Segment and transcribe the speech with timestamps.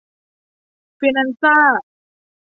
[0.99, 1.57] ฟินันซ่า